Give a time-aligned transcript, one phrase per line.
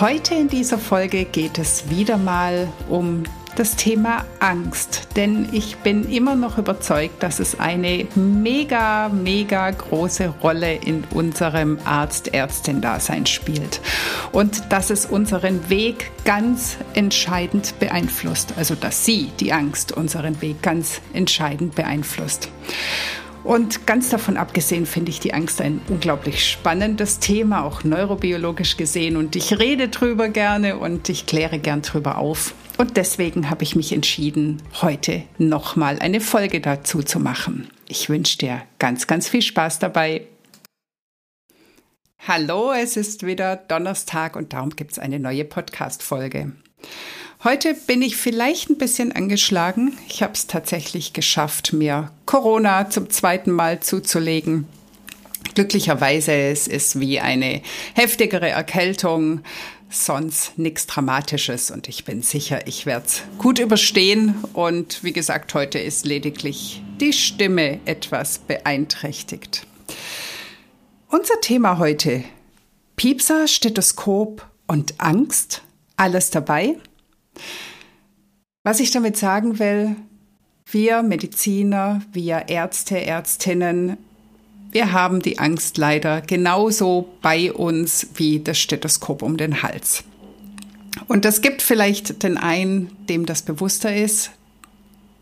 [0.00, 3.22] Heute in dieser Folge geht es wieder mal um
[3.54, 10.34] das Thema Angst, denn ich bin immer noch überzeugt, dass es eine mega, mega große
[10.42, 13.80] Rolle in unserem Arzt-Ärztin-Dasein spielt.
[14.32, 20.60] Und dass es unseren Weg ganz entscheidend beeinflusst, also dass sie, die Angst, unseren Weg
[20.60, 22.48] ganz entscheidend beeinflusst.
[23.44, 29.18] Und ganz davon abgesehen finde ich die Angst ein unglaublich spannendes Thema, auch neurobiologisch gesehen.
[29.18, 32.54] Und ich rede drüber gerne und ich kläre gern drüber auf.
[32.78, 37.68] Und deswegen habe ich mich entschieden, heute nochmal eine Folge dazu zu machen.
[37.86, 40.26] Ich wünsche dir ganz, ganz viel Spaß dabei.
[42.26, 46.52] Hallo, es ist wieder Donnerstag und darum gibt es eine neue Podcast-Folge.
[47.44, 49.98] Heute bin ich vielleicht ein bisschen angeschlagen.
[50.08, 54.66] Ich habe es tatsächlich geschafft, mir Corona zum zweiten Mal zuzulegen.
[55.54, 57.60] Glücklicherweise es ist wie eine
[57.92, 59.42] heftigere Erkältung,
[59.90, 64.36] sonst nichts Dramatisches und ich bin sicher, ich werde es gut überstehen.
[64.54, 69.66] Und wie gesagt, heute ist lediglich die Stimme etwas beeinträchtigt.
[71.08, 72.24] Unser Thema heute:
[72.96, 75.60] Piepser, Stethoskop und Angst.
[75.98, 76.76] Alles dabei?
[78.62, 79.96] Was ich damit sagen will,
[80.66, 83.98] wir Mediziner, wir Ärzte, Ärztinnen,
[84.72, 90.02] wir haben die Angst leider genauso bei uns wie das Stethoskop um den Hals.
[91.06, 94.30] Und es gibt vielleicht den einen, dem das bewusster ist,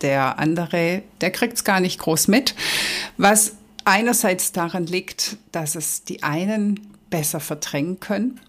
[0.00, 2.54] der andere, der kriegt es gar nicht groß mit,
[3.16, 8.41] was einerseits daran liegt, dass es die einen besser verdrängen können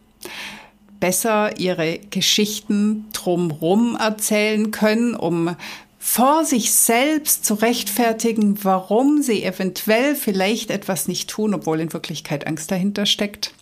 [1.04, 5.54] besser ihre Geschichten drumherum erzählen können, um
[6.00, 12.48] vor sich selbst zu rechtfertigen, warum sie eventuell vielleicht etwas nicht tun, obwohl in Wirklichkeit
[12.48, 13.54] Angst dahinter steckt.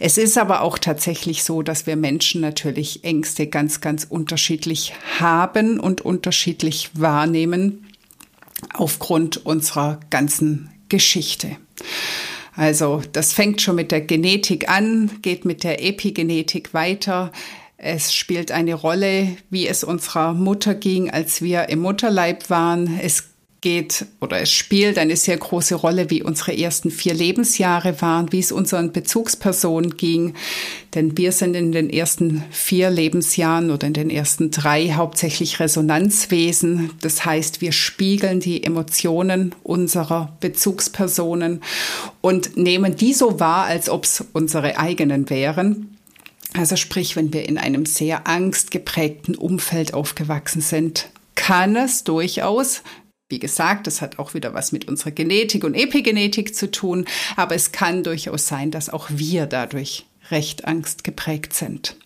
[0.00, 5.78] Es ist aber auch tatsächlich so, dass wir Menschen natürlich Ängste ganz, ganz unterschiedlich haben
[5.78, 7.86] und unterschiedlich wahrnehmen
[8.74, 11.58] aufgrund unserer ganzen Geschichte.
[12.54, 17.32] Also das fängt schon mit der Genetik an, geht mit der Epigenetik weiter.
[17.78, 23.00] Es spielt eine Rolle, wie es unserer Mutter ging, als wir im Mutterleib waren.
[23.00, 23.31] Es
[23.62, 28.40] geht oder es spielt eine sehr große Rolle, wie unsere ersten vier Lebensjahre waren, wie
[28.40, 30.34] es unseren Bezugspersonen ging.
[30.94, 36.90] Denn wir sind in den ersten vier Lebensjahren oder in den ersten drei hauptsächlich Resonanzwesen.
[37.00, 41.62] Das heißt, wir spiegeln die Emotionen unserer Bezugspersonen
[42.20, 45.96] und nehmen die so wahr, als ob es unsere eigenen wären.
[46.54, 52.82] Also sprich, wenn wir in einem sehr angstgeprägten Umfeld aufgewachsen sind, kann es durchaus
[53.32, 57.54] wie gesagt, das hat auch wieder was mit unserer Genetik und Epigenetik zu tun, aber
[57.54, 61.96] es kann durchaus sein, dass auch wir dadurch recht angstgeprägt sind.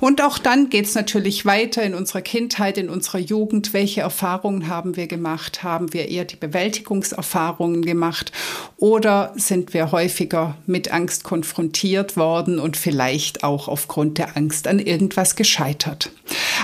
[0.00, 3.72] Und auch dann geht es natürlich weiter in unserer Kindheit, in unserer Jugend.
[3.72, 5.62] Welche Erfahrungen haben wir gemacht?
[5.62, 8.32] Haben wir eher die Bewältigungserfahrungen gemacht
[8.76, 14.78] oder sind wir häufiger mit Angst konfrontiert worden und vielleicht auch aufgrund der Angst an
[14.78, 16.10] irgendwas gescheitert?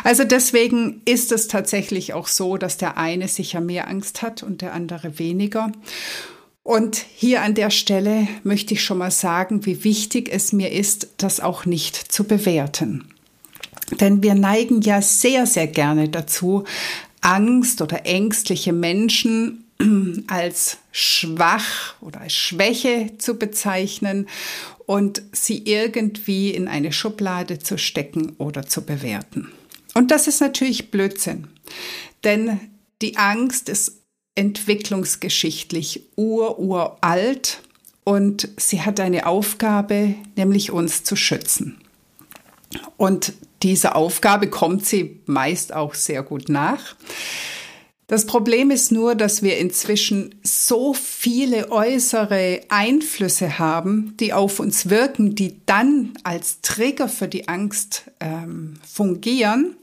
[0.04, 4.62] Also deswegen ist es tatsächlich auch so, dass der eine sicher mehr Angst hat und
[4.62, 5.72] der andere weniger.
[6.62, 11.08] Und hier an der Stelle möchte ich schon mal sagen, wie wichtig es mir ist,
[11.16, 13.06] das auch nicht zu bewerten.
[13.98, 16.64] Denn wir neigen ja sehr, sehr gerne dazu,
[17.22, 19.64] Angst oder ängstliche Menschen
[20.28, 24.28] als schwach oder als Schwäche zu bezeichnen
[24.86, 29.50] und sie irgendwie in eine Schublade zu stecken oder zu bewerten.
[29.94, 31.48] Und das ist natürlich Blödsinn,
[32.22, 32.60] denn
[33.02, 33.99] die Angst ist
[34.40, 37.60] entwicklungsgeschichtlich ururalt
[38.04, 41.78] und sie hat eine Aufgabe, nämlich uns zu schützen.
[42.96, 46.96] Und dieser Aufgabe kommt sie meist auch sehr gut nach.
[48.06, 54.88] Das Problem ist nur, dass wir inzwischen so viele äußere Einflüsse haben, die auf uns
[54.88, 59.76] wirken, die dann als Trigger für die Angst ähm, fungieren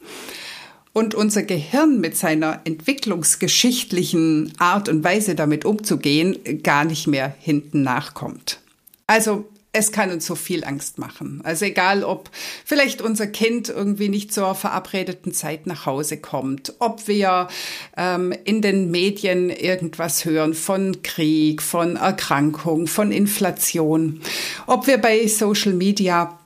[0.97, 7.83] und unser Gehirn mit seiner entwicklungsgeschichtlichen Art und Weise damit umzugehen gar nicht mehr hinten
[7.83, 8.61] nachkommt.
[9.05, 11.41] Also es kann uns so viel Angst machen.
[11.43, 12.31] Also egal, ob
[12.65, 17.47] vielleicht unser Kind irgendwie nicht zur verabredeten Zeit nach Hause kommt, ob wir
[17.95, 24.19] ähm, in den Medien irgendwas hören von Krieg, von Erkrankung, von Inflation,
[24.65, 26.39] ob wir bei Social Media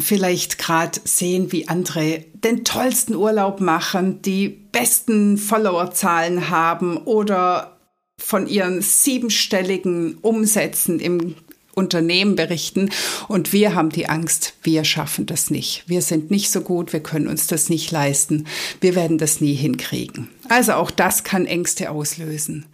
[0.00, 7.78] vielleicht gerade sehen, wie andere den tollsten Urlaub machen, die besten Followerzahlen haben oder
[8.18, 11.34] von ihren siebenstelligen Umsätzen im
[11.74, 12.90] Unternehmen berichten
[13.28, 15.84] und wir haben die Angst, wir schaffen das nicht.
[15.86, 18.46] Wir sind nicht so gut, wir können uns das nicht leisten,
[18.80, 20.28] wir werden das nie hinkriegen.
[20.48, 22.66] Also auch das kann Ängste auslösen.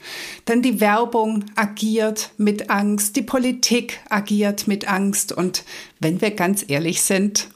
[0.46, 5.64] Dann die Werbung agiert mit Angst, die Politik agiert mit Angst und
[6.00, 7.48] wenn wir ganz ehrlich sind,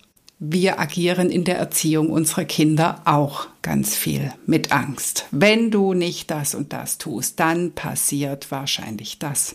[0.44, 5.26] wir agieren in der Erziehung unserer Kinder auch ganz viel mit Angst.
[5.30, 9.54] Wenn du nicht das und das tust, dann passiert wahrscheinlich das.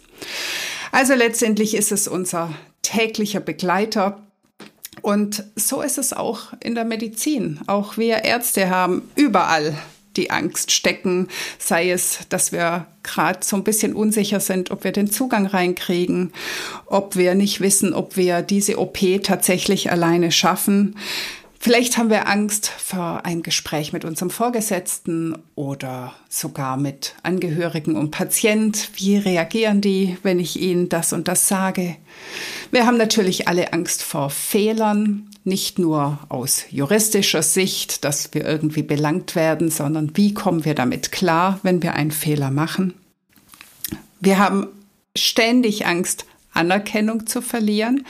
[0.92, 4.22] Also letztendlich ist es unser täglicher Begleiter.
[5.02, 7.60] Und so ist es auch in der Medizin.
[7.68, 9.78] Auch wir Ärzte haben überall
[10.18, 11.28] die Angst stecken,
[11.60, 16.34] sei es, dass wir gerade so ein bisschen unsicher sind, ob wir den Zugang reinkriegen,
[16.88, 20.98] ob wir nicht wissen, ob wir diese OP tatsächlich alleine schaffen.
[21.60, 28.12] Vielleicht haben wir Angst vor einem Gespräch mit unserem Vorgesetzten oder sogar mit Angehörigen und
[28.12, 28.90] Patient.
[28.96, 31.98] Wie reagieren die, wenn ich ihnen das und das sage?
[32.72, 38.84] Wir haben natürlich alle Angst vor Fehlern, nicht nur aus juristischer Sicht, dass wir irgendwie
[38.84, 42.94] belangt werden, sondern wie kommen wir damit klar, wenn wir einen Fehler machen?
[44.20, 44.68] Wir haben
[45.16, 48.06] ständig Angst, Anerkennung zu verlieren.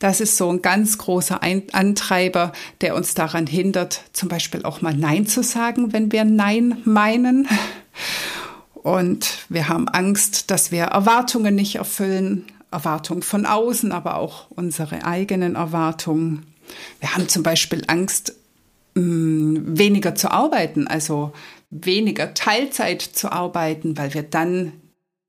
[0.00, 4.94] Das ist so ein ganz großer Antreiber, der uns daran hindert, zum Beispiel auch mal
[4.94, 7.46] Nein zu sagen, wenn wir Nein meinen.
[8.72, 15.04] Und wir haben Angst, dass wir Erwartungen nicht erfüllen, Erwartungen von außen, aber auch unsere
[15.04, 16.46] eigenen Erwartungen.
[16.98, 18.34] Wir haben zum Beispiel Angst,
[18.94, 21.34] mm, weniger zu arbeiten, also
[21.68, 24.72] weniger Teilzeit zu arbeiten, weil wir dann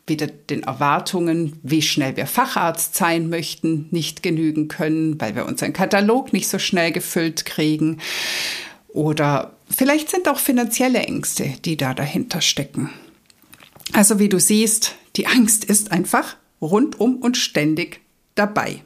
[0.07, 5.73] wieder den Erwartungen, wie schnell wir Facharzt sein möchten, nicht genügen können, weil wir unseren
[5.73, 7.99] Katalog nicht so schnell gefüllt kriegen.
[8.89, 12.89] Oder vielleicht sind auch finanzielle Ängste, die da dahinter stecken.
[13.93, 18.01] Also wie du siehst, die Angst ist einfach rundum und ständig
[18.35, 18.83] dabei.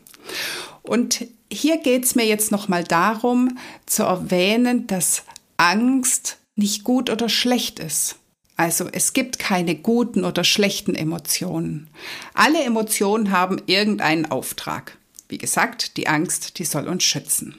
[0.82, 5.24] Und hier geht es mir jetzt nochmal darum zu erwähnen, dass
[5.58, 8.18] Angst nicht gut oder schlecht ist.
[8.58, 11.90] Also es gibt keine guten oder schlechten Emotionen.
[12.34, 14.98] Alle Emotionen haben irgendeinen Auftrag.
[15.28, 17.56] Wie gesagt, die Angst, die soll uns schützen.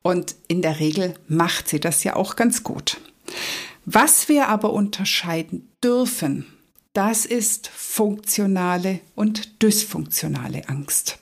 [0.00, 3.00] Und in der Regel macht sie das ja auch ganz gut.
[3.84, 6.46] Was wir aber unterscheiden dürfen,
[6.92, 11.18] das ist funktionale und dysfunktionale Angst.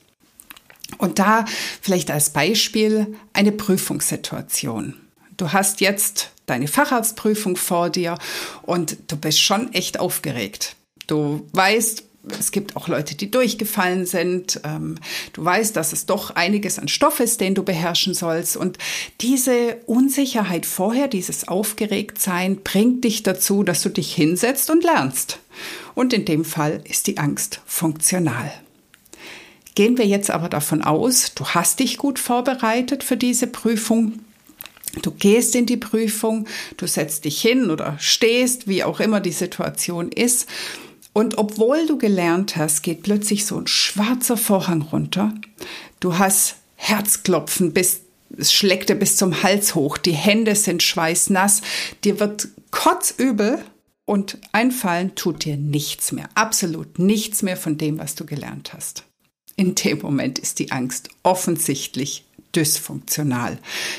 [0.98, 1.44] Und da
[1.80, 4.94] vielleicht als Beispiel eine Prüfungssituation.
[5.36, 8.18] Du hast jetzt deine Facharztprüfung vor dir
[8.62, 10.76] und du bist schon echt aufgeregt.
[11.06, 12.04] Du weißt,
[12.38, 14.60] es gibt auch Leute, die durchgefallen sind.
[14.64, 14.96] Ähm,
[15.32, 18.56] du weißt, dass es doch einiges an Stoff ist, den du beherrschen sollst.
[18.56, 18.78] Und
[19.20, 25.38] diese Unsicherheit vorher, dieses Aufgeregtsein, bringt dich dazu, dass du dich hinsetzt und lernst.
[25.94, 28.52] Und in dem Fall ist die Angst funktional.
[29.74, 34.18] Gehen wir jetzt aber davon aus, du hast dich gut vorbereitet für diese Prüfung.
[35.02, 39.32] Du gehst in die Prüfung, du setzt dich hin oder stehst, wie auch immer die
[39.32, 40.48] Situation ist.
[41.12, 45.32] Und obwohl du gelernt hast, geht plötzlich so ein schwarzer Vorhang runter.
[46.00, 48.02] Du hast Herzklopfen bis
[48.36, 51.62] es schlägt dir bis zum Hals hoch, die Hände sind schweißnass,
[52.04, 53.64] dir wird kotzübel
[54.04, 59.04] und einfallen tut dir nichts mehr, absolut nichts mehr von dem, was du gelernt hast.
[59.56, 63.58] In dem Moment ist die Angst offensichtlich dysfunktional.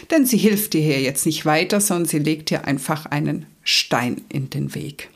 [0.10, 4.22] Denn sie hilft dir hier jetzt nicht weiter, sondern sie legt dir einfach einen Stein
[4.29, 5.10] in den Weg.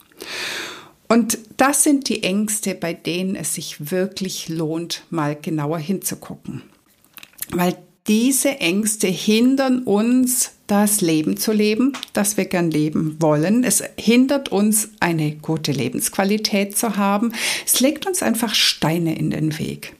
[1.07, 6.63] Und das sind die Ängste, bei denen es sich wirklich lohnt, mal genauer hinzugucken.
[7.51, 7.77] Weil
[8.07, 13.63] diese Ängste hindern uns, das Leben zu leben, das wir gern leben wollen.
[13.63, 17.33] Es hindert uns, eine gute Lebensqualität zu haben.
[17.65, 19.95] Es legt uns einfach Steine in den Weg.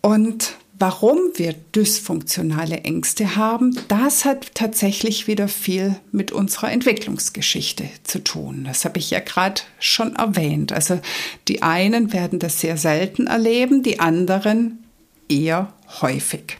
[0.00, 8.24] Und Warum wir dysfunktionale Ängste haben, das hat tatsächlich wieder viel mit unserer Entwicklungsgeschichte zu
[8.24, 8.64] tun.
[8.64, 10.72] Das habe ich ja gerade schon erwähnt.
[10.72, 10.98] Also
[11.48, 14.82] die einen werden das sehr selten erleben, die anderen
[15.28, 15.70] eher
[16.00, 16.56] häufig.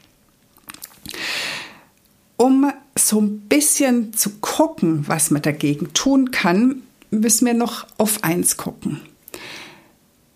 [2.37, 8.23] Um so ein bisschen zu gucken, was man dagegen tun kann, müssen wir noch auf
[8.23, 9.00] eins gucken.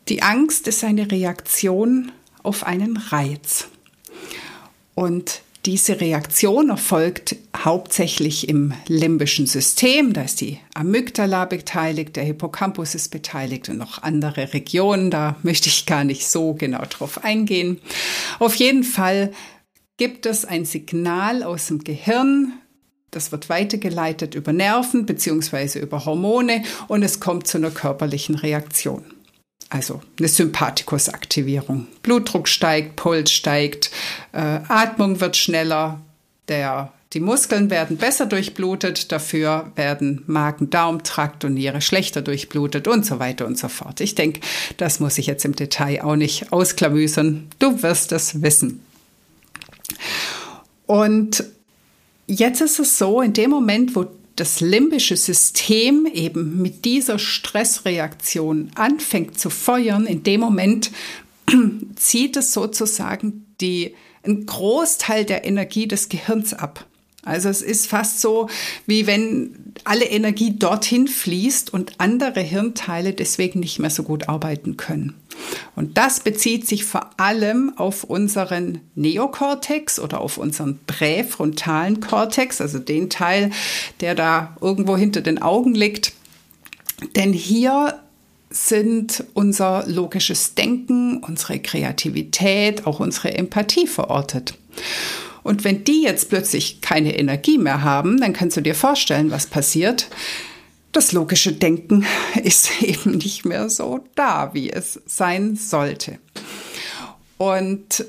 [0.09, 2.13] Die Angst ist eine Reaktion
[2.43, 3.69] auf einen Reiz.
[4.95, 10.13] Und diese Reaktion erfolgt hauptsächlich im limbischen System.
[10.13, 15.11] Da ist die Amygdala beteiligt, der Hippocampus ist beteiligt und noch andere Regionen.
[15.11, 17.81] Da möchte ich gar nicht so genau drauf eingehen.
[18.39, 19.33] Auf jeden Fall
[19.97, 22.53] gibt es ein Signal aus dem Gehirn.
[23.11, 29.14] Das wird weitergeleitet über Nerven beziehungsweise über Hormone und es kommt zu einer körperlichen Reaktion
[29.71, 31.87] also eine Sympathikusaktivierung.
[32.03, 33.91] Blutdruck steigt, Puls steigt,
[34.33, 36.01] äh, Atmung wird schneller,
[36.49, 42.87] der, die Muskeln werden besser durchblutet, dafür werden Magen, Darm, Trakt und Niere schlechter durchblutet
[42.89, 44.01] und so weiter und so fort.
[44.01, 44.41] Ich denke,
[44.77, 47.49] das muss ich jetzt im Detail auch nicht ausklamüsern.
[47.59, 48.85] Du wirst es wissen.
[50.87, 51.45] Und
[52.27, 54.07] jetzt ist es so, in dem Moment, wo
[54.37, 60.91] das limbische System eben mit dieser Stressreaktion anfängt zu feuern, in dem Moment
[61.97, 66.87] zieht es sozusagen die, einen Großteil der Energie des Gehirns ab.
[67.23, 68.49] Also es ist fast so,
[68.87, 74.77] wie wenn alle Energie dorthin fließt und andere Hirnteile deswegen nicht mehr so gut arbeiten
[74.77, 75.15] können.
[75.77, 82.79] Und das bezieht sich vor allem auf unseren Neokortex oder auf unseren präfrontalen Kortex, also
[82.79, 83.51] den Teil,
[84.01, 86.13] der da irgendwo hinter den Augen liegt.
[87.17, 88.01] Denn hier
[88.51, 94.55] sind unser logisches Denken, unsere Kreativität, auch unsere Empathie verortet.
[95.43, 99.47] Und wenn die jetzt plötzlich keine Energie mehr haben, dann kannst du dir vorstellen, was
[99.47, 100.09] passiert.
[100.95, 102.07] Das logische Denken
[102.43, 106.19] ist eben nicht mehr so da, wie es sein sollte.
[107.37, 108.07] Und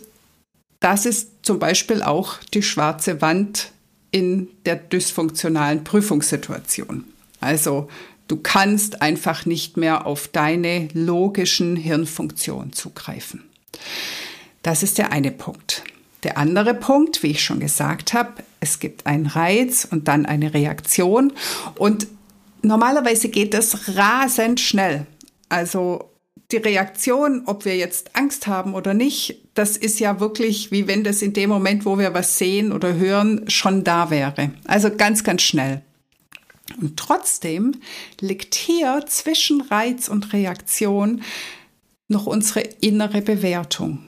[0.79, 3.71] das ist zum Beispiel auch die schwarze Wand
[4.11, 7.05] in der dysfunktionalen Prüfungssituation.
[7.41, 7.89] Also
[8.27, 13.43] du kannst einfach nicht mehr auf deine logischen Hirnfunktionen zugreifen.
[14.61, 15.83] Das ist der eine Punkt.
[16.23, 20.53] Der andere Punkt, wie ich schon gesagt habe, es gibt einen Reiz und dann eine
[20.53, 21.33] Reaktion
[21.75, 22.07] und
[22.65, 25.05] normalerweise geht das rasend schnell.
[25.49, 26.09] Also
[26.51, 31.03] die Reaktion, ob wir jetzt Angst haben oder nicht, das ist ja wirklich wie wenn
[31.03, 34.51] das in dem Moment, wo wir was sehen oder hören, schon da wäre.
[34.65, 35.81] Also ganz, ganz schnell.
[36.81, 37.75] Und trotzdem
[38.19, 41.21] liegt hier zwischen Reiz und Reaktion
[42.07, 43.99] noch unsere innere Bewertung.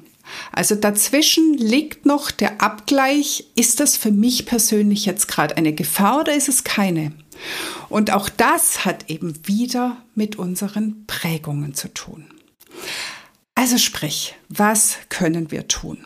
[0.52, 6.22] Also dazwischen liegt noch der Abgleich, ist das für mich persönlich jetzt gerade eine Gefahr
[6.22, 7.14] oder ist es keine?
[7.90, 12.26] Und auch das hat eben wieder mit unseren Prägungen zu tun.
[13.56, 16.06] Also sprich, was können wir tun?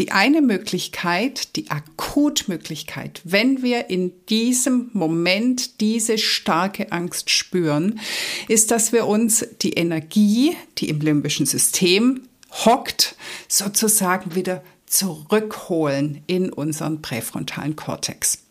[0.00, 8.00] Die eine Möglichkeit, die Akutmöglichkeit, wenn wir in diesem Moment diese starke Angst spüren,
[8.48, 13.14] ist, dass wir uns die Energie, die im limbischen System hockt,
[13.46, 18.43] sozusagen wieder zurückholen in unseren präfrontalen Kortex,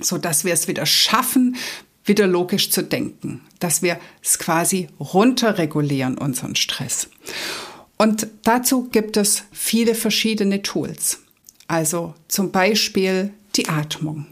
[0.00, 1.56] so dass wir es wieder schaffen,
[2.04, 7.08] wieder logisch zu denken, dass wir es quasi runterregulieren, unseren Stress.
[7.96, 11.20] Und dazu gibt es viele verschiedene Tools.
[11.68, 14.26] Also zum Beispiel die Atmung.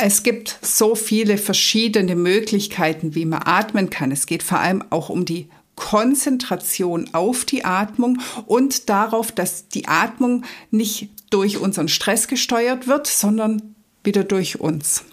[0.00, 4.10] Es gibt so viele verschiedene Möglichkeiten, wie man atmen kann.
[4.10, 9.88] Es geht vor allem auch um die Konzentration auf die Atmung und darauf, dass die
[9.88, 15.04] Atmung nicht durch unseren Stress gesteuert wird, sondern wieder durch uns.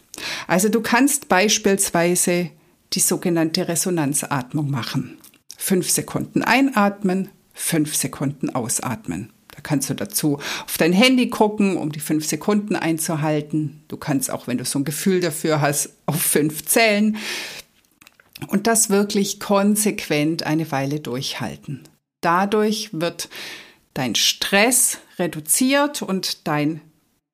[0.47, 2.51] Also du kannst beispielsweise
[2.93, 5.17] die sogenannte Resonanzatmung machen.
[5.57, 9.31] Fünf Sekunden einatmen, fünf Sekunden ausatmen.
[9.59, 13.83] Da kannst du dazu auf dein Handy gucken, um die fünf Sekunden einzuhalten.
[13.89, 17.17] Du kannst auch, wenn du so ein Gefühl dafür hast, auf fünf zählen.
[18.47, 21.83] Und das wirklich konsequent eine Weile durchhalten.
[22.21, 23.27] Dadurch wird
[23.93, 26.79] dein Stress reduziert und dein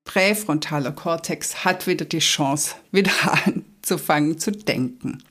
[0.05, 3.11] präfrontaler Kortex hat wieder die Chance, wieder
[3.45, 5.21] anzufangen zu denken.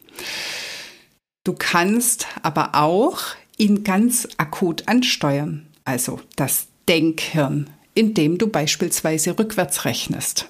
[1.45, 3.21] Du kannst aber auch
[3.57, 10.49] ihn ganz akut ansteuern, also das Denkhirn, indem du beispielsweise rückwärts rechnest.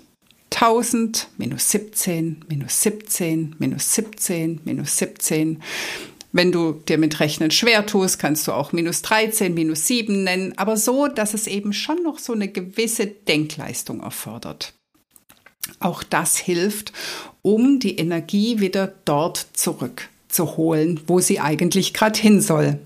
[0.52, 5.62] 1000, minus 17, minus 17, minus 17, minus 17.
[6.34, 10.52] Wenn du dir mit Rechnen schwer tust, kannst du auch minus 13, minus 7 nennen,
[10.56, 14.74] aber so, dass es eben schon noch so eine gewisse Denkleistung erfordert.
[15.78, 16.92] Auch das hilft,
[17.42, 22.80] um die Energie wieder dort zurückzuholen, wo sie eigentlich gerade hin soll.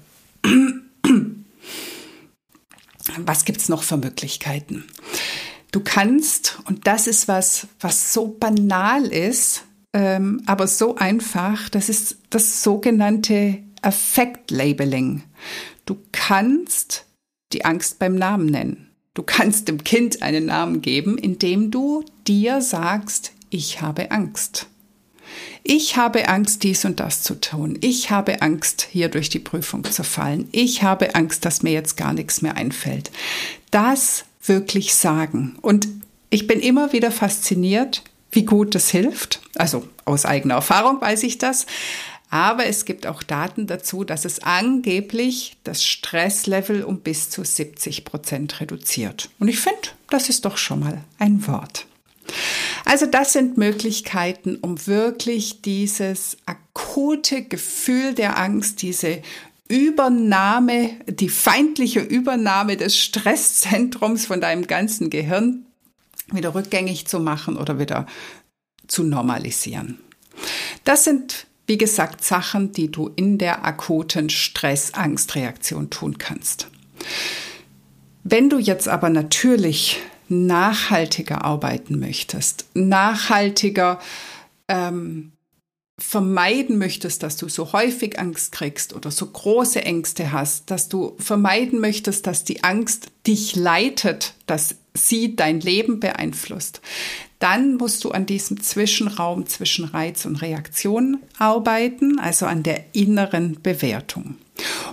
[3.16, 4.84] Was gibt es noch für Möglichkeiten?
[5.72, 11.88] Du kannst, und das ist was, was so banal ist, ähm, aber so einfach, das
[11.88, 15.22] ist das sogenannte Affect-Labeling.
[15.86, 17.06] Du kannst
[17.52, 18.90] die Angst beim Namen nennen.
[19.14, 24.66] Du kannst dem Kind einen Namen geben, indem du dir sagst, ich habe Angst.
[25.62, 27.78] Ich habe Angst, dies und das zu tun.
[27.80, 30.48] Ich habe Angst, hier durch die Prüfung zu fallen.
[30.52, 33.10] Ich habe Angst, dass mir jetzt gar nichts mehr einfällt.
[33.70, 35.58] Das wirklich sagen.
[35.60, 35.88] Und
[36.30, 39.40] ich bin immer wieder fasziniert, wie gut das hilft.
[39.56, 41.66] Also aus eigener Erfahrung weiß ich das.
[42.30, 48.04] Aber es gibt auch Daten dazu, dass es angeblich das Stresslevel um bis zu 70
[48.04, 49.30] Prozent reduziert.
[49.38, 49.78] Und ich finde,
[50.10, 51.86] das ist doch schon mal ein Wort.
[52.84, 59.22] Also das sind Möglichkeiten, um wirklich dieses akute Gefühl der Angst, diese
[59.68, 65.64] Übernahme, die feindliche Übernahme des Stresszentrums von deinem ganzen Gehirn
[66.32, 68.06] wieder rückgängig zu machen oder wieder
[68.86, 69.98] zu normalisieren.
[70.84, 76.68] Das sind, wie gesagt, Sachen, die du in der akuten Stress-Angst-Reaktion tun kannst.
[78.24, 83.98] Wenn du jetzt aber natürlich nachhaltiger arbeiten möchtest, nachhaltiger
[84.68, 85.32] ähm,
[85.98, 91.16] vermeiden möchtest, dass du so häufig Angst kriegst oder so große Ängste hast, dass du
[91.18, 96.80] vermeiden möchtest, dass die Angst dich leitet, dass sie dein Leben beeinflusst,
[97.38, 103.62] dann musst du an diesem Zwischenraum zwischen Reiz und Reaktion arbeiten, also an der inneren
[103.62, 104.36] Bewertung.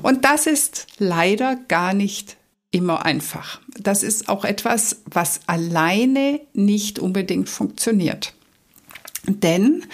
[0.03, 2.37] Und das ist leider gar nicht
[2.71, 3.61] immer einfach.
[3.79, 8.33] Das ist auch etwas, was alleine nicht unbedingt funktioniert.
[9.27, 9.85] Denn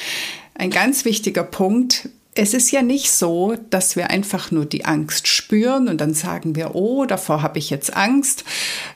[0.56, 5.28] ein ganz wichtiger Punkt, es ist ja nicht so, dass wir einfach nur die Angst
[5.28, 8.46] spüren und dann sagen wir, oh, davor habe ich jetzt Angst,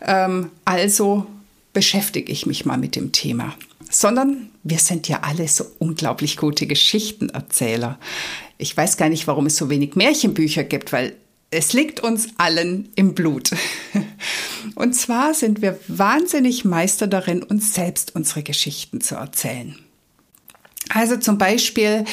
[0.02, 1.28] ähm, also
[1.74, 3.56] beschäftige ich mich mal mit dem Thema.
[3.90, 8.00] Sondern wir sind ja alle so unglaublich gute Geschichtenerzähler.
[8.58, 11.16] Ich weiß gar nicht, warum es so wenig Märchenbücher gibt, weil
[11.52, 13.52] es liegt uns allen im Blut.
[14.76, 19.78] Und zwar sind wir wahnsinnig Meister darin, uns selbst unsere Geschichten zu erzählen.
[20.90, 22.06] Also zum Beispiel,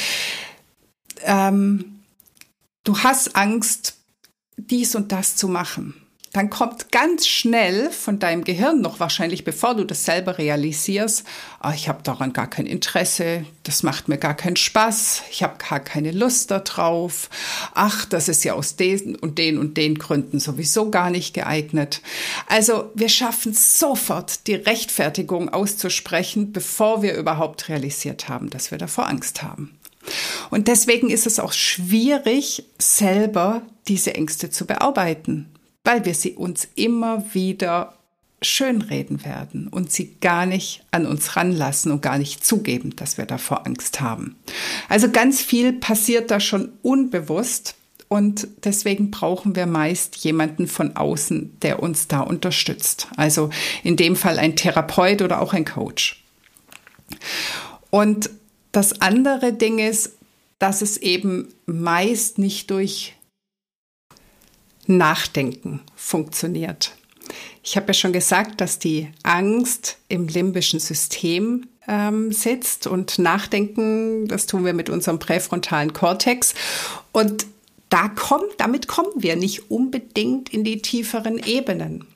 [1.25, 2.01] ähm,
[2.85, 3.97] du hast Angst,
[4.57, 9.75] dies und das zu machen dann kommt ganz schnell von deinem Gehirn noch wahrscheinlich, bevor
[9.75, 11.25] du das selber realisierst,
[11.63, 15.57] oh, ich habe daran gar kein Interesse, das macht mir gar keinen Spaß, ich habe
[15.59, 17.29] gar keine Lust darauf,
[17.75, 22.01] ach, das ist ja aus den und den und den Gründen sowieso gar nicht geeignet.
[22.47, 29.07] Also wir schaffen sofort die Rechtfertigung auszusprechen, bevor wir überhaupt realisiert haben, dass wir davor
[29.07, 29.77] Angst haben.
[30.53, 35.49] Und deswegen ist es auch schwierig, selber diese Ängste zu bearbeiten
[35.85, 37.95] weil wir sie uns immer wieder
[38.41, 43.25] schönreden werden und sie gar nicht an uns ranlassen und gar nicht zugeben, dass wir
[43.25, 44.37] davor Angst haben.
[44.89, 47.77] Also ganz viel passiert da schon unbewusst
[48.09, 53.09] und deswegen brauchen wir meist jemanden von außen, der uns da unterstützt.
[53.17, 53.51] Also
[53.85, 56.25] in dem Fall ein Therapeut oder auch ein Coach.
[57.91, 58.29] Und
[58.73, 60.13] das andere Ding ist,
[60.63, 63.17] dass es eben meist nicht durch
[64.87, 66.97] Nachdenken funktioniert.
[67.65, 74.29] Ich habe ja schon gesagt, dass die Angst im limbischen System ähm, sitzt und Nachdenken,
[74.29, 76.55] das tun wir mit unserem präfrontalen Kortex.
[77.11, 77.45] Und
[77.89, 82.07] da kommt, damit kommen wir nicht unbedingt in die tieferen Ebenen.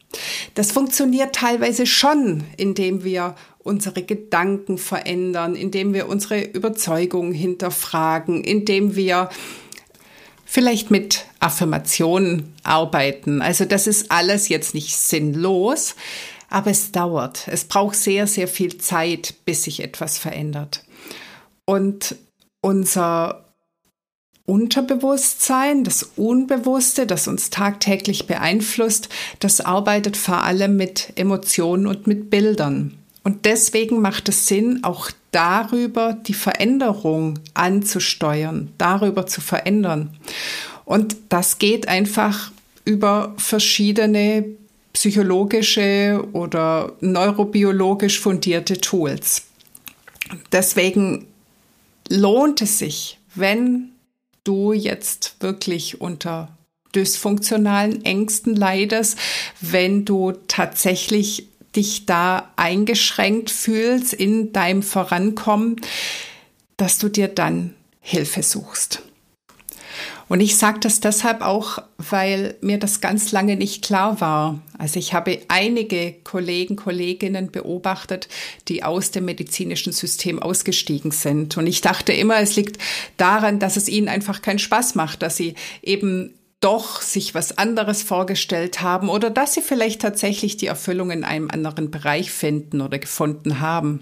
[0.54, 8.94] Das funktioniert teilweise schon, indem wir unsere Gedanken verändern, indem wir unsere Überzeugungen hinterfragen, indem
[8.94, 9.28] wir
[10.44, 13.42] vielleicht mit Affirmationen arbeiten.
[13.42, 15.96] Also das ist alles jetzt nicht sinnlos,
[16.48, 17.48] aber es dauert.
[17.48, 20.84] Es braucht sehr, sehr viel Zeit, bis sich etwas verändert.
[21.64, 22.14] Und
[22.60, 23.45] unser
[24.46, 29.08] Unterbewusstsein, das Unbewusste, das uns tagtäglich beeinflusst,
[29.40, 32.96] das arbeitet vor allem mit Emotionen und mit Bildern.
[33.24, 40.16] Und deswegen macht es Sinn, auch darüber die Veränderung anzusteuern, darüber zu verändern.
[40.84, 42.52] Und das geht einfach
[42.84, 44.44] über verschiedene
[44.92, 49.42] psychologische oder neurobiologisch fundierte Tools.
[50.52, 51.26] Deswegen
[52.08, 53.90] lohnt es sich, wenn
[54.46, 56.56] du jetzt wirklich unter
[56.94, 59.18] dysfunktionalen Ängsten leidest,
[59.60, 65.76] wenn du tatsächlich dich da eingeschränkt fühlst in deinem Vorankommen,
[66.76, 69.02] dass du dir dann Hilfe suchst.
[70.28, 74.60] Und ich sage das deshalb auch, weil mir das ganz lange nicht klar war.
[74.76, 78.28] Also ich habe einige Kollegen, Kolleginnen beobachtet,
[78.68, 81.56] die aus dem medizinischen System ausgestiegen sind.
[81.56, 82.78] Und ich dachte immer, es liegt
[83.16, 88.02] daran, dass es ihnen einfach keinen Spaß macht, dass sie eben doch sich was anderes
[88.02, 92.98] vorgestellt haben oder dass sie vielleicht tatsächlich die Erfüllung in einem anderen Bereich finden oder
[92.98, 94.00] gefunden haben.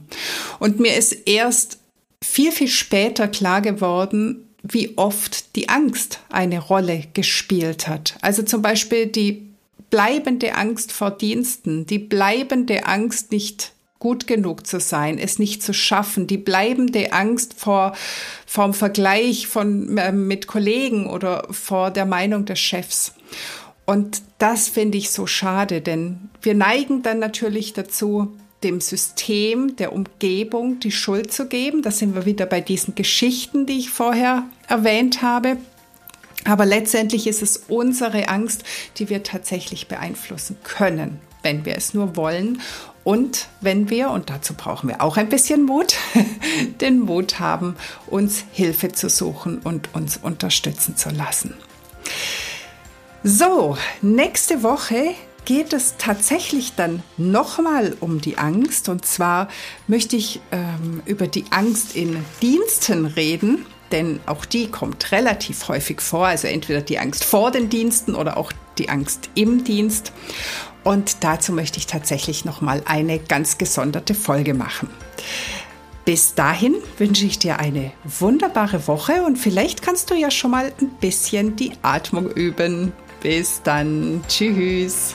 [0.60, 1.78] Und mir ist erst
[2.22, 8.16] viel, viel später klar geworden, wie oft die Angst eine Rolle gespielt hat.
[8.22, 9.46] Also zum Beispiel die
[9.90, 15.72] bleibende Angst vor Diensten, die bleibende Angst, nicht gut genug zu sein, es nicht zu
[15.72, 17.94] schaffen, die bleibende Angst vor
[18.46, 23.14] vom Vergleich von äh, mit Kollegen oder vor der Meinung des Chefs.
[23.87, 29.92] Und das finde ich so schade, denn wir neigen dann natürlich dazu, dem System, der
[29.92, 31.83] Umgebung die Schuld zu geben.
[31.83, 35.59] Da sind wir wieder bei diesen Geschichten, die ich vorher erwähnt habe.
[36.44, 38.64] Aber letztendlich ist es unsere Angst,
[38.98, 42.61] die wir tatsächlich beeinflussen können, wenn wir es nur wollen.
[43.05, 45.94] Und wenn wir, und dazu brauchen wir auch ein bisschen Mut,
[46.81, 51.55] den Mut haben, uns Hilfe zu suchen und uns unterstützen zu lassen.
[53.22, 58.88] So, nächste Woche geht es tatsächlich dann nochmal um die Angst.
[58.88, 59.48] Und zwar
[59.87, 66.00] möchte ich ähm, über die Angst in Diensten reden, denn auch die kommt relativ häufig
[66.00, 66.26] vor.
[66.26, 70.12] Also entweder die Angst vor den Diensten oder auch die Angst im Dienst.
[70.83, 74.88] Und dazu möchte ich tatsächlich nochmal eine ganz gesonderte Folge machen.
[76.04, 80.70] Bis dahin wünsche ich dir eine wunderbare Woche und vielleicht kannst du ja schon mal
[80.78, 82.92] ein bisschen die Atmung üben.
[83.22, 84.22] Bis dann.
[84.28, 85.14] Tschüss.